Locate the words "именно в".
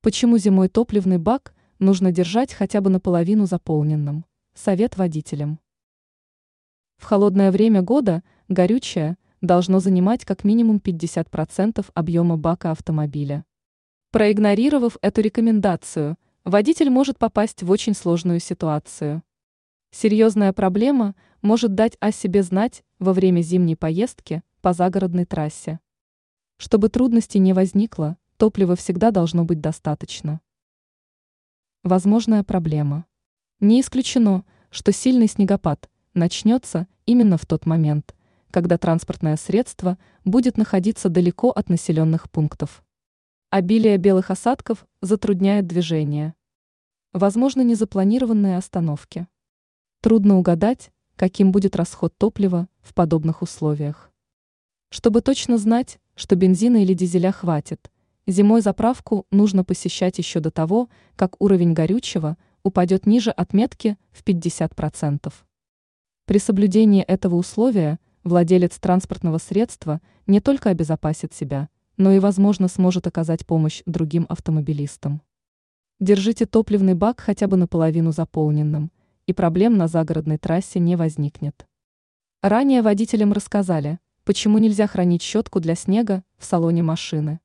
37.04-37.46